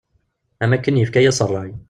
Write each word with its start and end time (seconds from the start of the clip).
Am 0.63 0.69
wakken 0.73 0.99
yefka-as 1.01 1.39
rray. 1.49 1.71